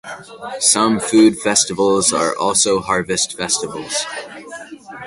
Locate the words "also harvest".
2.35-3.37